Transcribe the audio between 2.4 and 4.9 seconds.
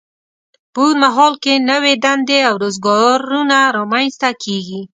او روزګارونه رامینځته کیږي.